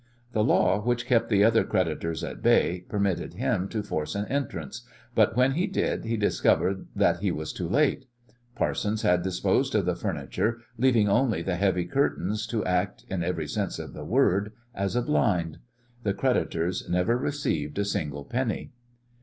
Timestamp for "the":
0.31-0.43, 1.29-1.43, 9.85-9.95, 11.43-11.55, 13.93-14.03, 16.01-16.15